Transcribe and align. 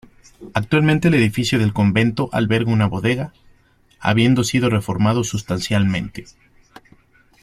Actualmente 0.55 1.09
el 1.09 1.13
edificio 1.13 1.59
del 1.59 1.73
convento 1.73 2.27
alberga 2.33 2.73
una 2.73 2.87
bodega, 2.87 3.33
habiendo 3.99 4.43
sido 4.43 4.67
reformado 4.71 5.23
sustancialmente. 5.23 6.25